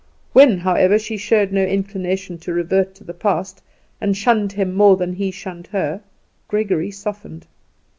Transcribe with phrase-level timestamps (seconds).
[0.33, 3.61] When, however, she showed no inclination to revert to the past,
[4.01, 6.01] and shunned him more than he shunned her,
[6.47, 7.45] Gregory softened.